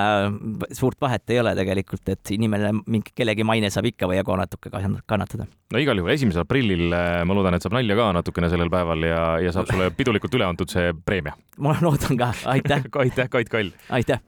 suurt 0.77 1.01
vahet 1.03 1.31
ei 1.31 1.41
ole 1.43 1.53
tegelikult, 1.59 2.09
et 2.11 2.33
inimene, 2.35 2.73
mingi 2.91 3.15
kellegi 3.17 3.47
maine 3.47 3.71
saab 3.71 3.91
ikka 3.93 4.09
või 4.11 4.19
jagu 4.19 4.37
natuke 4.41 4.73
kannatada. 4.73 5.47
no 5.47 5.79
igal 5.83 6.01
juhul 6.01 6.11
esimesel 6.15 6.43
aprillil 6.43 6.91
äh, 6.97 7.21
ma 7.29 7.37
loodan, 7.37 7.55
et 7.55 7.63
saab 7.63 7.77
nalja 7.79 7.97
ka 7.99 8.11
natukene 8.17 8.51
sellel 8.51 8.73
päeval 8.73 9.07
ja, 9.07 9.23
ja 9.45 9.55
saab 9.55 9.71
sulle 9.71 9.91
pidulikult 9.99 10.35
üle 10.35 10.49
antud 10.49 10.73
see 10.73 10.91
preemia. 11.07 11.37
ma 11.63 11.77
loodan 11.85 12.19
ka, 12.19 12.33
aitäh 12.57 12.89
aitäh, 13.05 13.31
Kait 13.31 13.53
Kall! 13.53 13.71
aitäh! 13.91 14.19